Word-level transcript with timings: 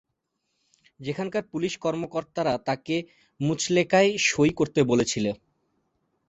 সেখানকার 0.99 1.43
পুলিশ 1.51 1.73
কর্মকর্তারা 1.77 2.53
তাকে 2.67 2.95
মুচলেকায় 3.39 4.11
সই 4.27 4.51
করতে 4.59 4.79
বলেছিল। 4.83 5.25